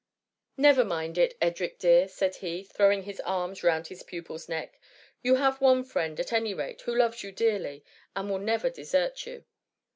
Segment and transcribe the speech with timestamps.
[0.01, 0.03] <^
[0.57, 4.79] Never mind it, Edric dear!" said he, throw ing his arms round his pupil's neck;"
[5.21, 7.83] you have one friend, at any rate, who loves you dearly,
[8.15, 9.45] and will never desert you."